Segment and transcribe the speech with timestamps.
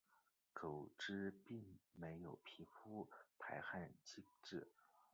[0.51, 3.07] 狗只并没有皮肤
[3.37, 4.67] 排汗机制。